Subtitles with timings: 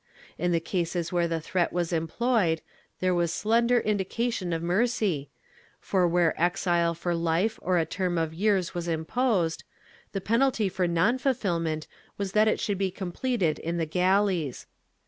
[0.39, 2.63] In the cases where the threat was employed,
[3.01, 5.29] there was slender indication of mercy,
[5.79, 9.63] for where exile for life or for a term of years was imposed,
[10.11, 11.85] the penalty for non fulfilment
[12.17, 14.65] was that it should be completed in the galleys.